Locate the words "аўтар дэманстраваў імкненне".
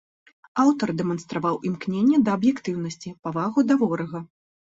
0.61-2.17